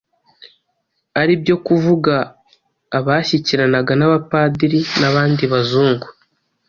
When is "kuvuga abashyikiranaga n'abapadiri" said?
1.65-4.79